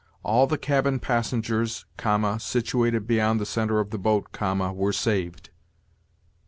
[0.23, 1.85] 'All the cabin passengers(,)
[2.39, 4.35] situated beyond the center of the boat(,)
[4.73, 5.51] were saved.'